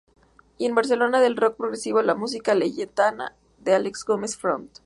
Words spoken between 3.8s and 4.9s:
Gómez Font.